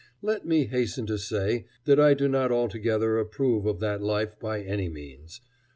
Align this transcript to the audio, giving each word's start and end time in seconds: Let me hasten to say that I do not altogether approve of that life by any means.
Let 0.23 0.47
me 0.47 0.65
hasten 0.65 1.05
to 1.05 1.19
say 1.19 1.67
that 1.85 1.99
I 1.99 2.15
do 2.15 2.27
not 2.27 2.51
altogether 2.51 3.19
approve 3.19 3.67
of 3.67 3.79
that 3.81 4.01
life 4.01 4.39
by 4.39 4.63
any 4.63 4.89
means. 4.89 5.41